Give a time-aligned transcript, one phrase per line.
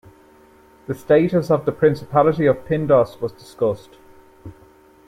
[0.87, 3.99] The status of the Principality of Pindos was discussed.